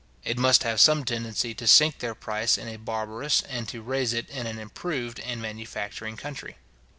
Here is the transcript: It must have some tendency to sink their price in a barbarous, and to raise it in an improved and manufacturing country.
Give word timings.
It 0.23 0.39
must 0.39 0.63
have 0.63 0.81
some 0.81 1.05
tendency 1.05 1.53
to 1.53 1.67
sink 1.67 1.99
their 1.99 2.15
price 2.15 2.57
in 2.57 2.67
a 2.67 2.77
barbarous, 2.79 3.41
and 3.43 3.67
to 3.69 3.83
raise 3.83 4.13
it 4.13 4.27
in 4.31 4.47
an 4.47 4.57
improved 4.57 5.19
and 5.19 5.39
manufacturing 5.39 6.17
country. 6.17 6.57